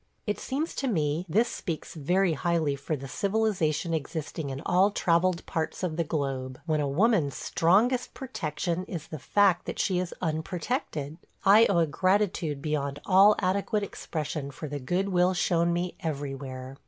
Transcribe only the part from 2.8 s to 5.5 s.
the civilization existing in all travelled